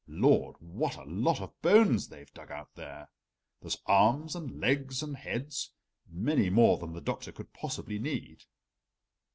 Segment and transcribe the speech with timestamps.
[0.07, 3.07] Lord, what a lot of bones they've dug out there!
[3.61, 5.73] There's arms and legs and heads,
[6.09, 8.45] many more than the Doctor could possibly need."